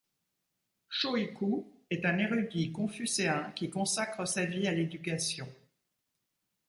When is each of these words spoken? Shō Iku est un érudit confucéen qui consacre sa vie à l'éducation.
Shō 0.89 1.15
Iku 1.15 1.63
est 1.91 2.05
un 2.05 2.17
érudit 2.17 2.71
confucéen 2.71 3.51
qui 3.55 3.69
consacre 3.69 4.25
sa 4.27 4.45
vie 4.45 4.67
à 4.67 4.71
l'éducation. 4.73 5.47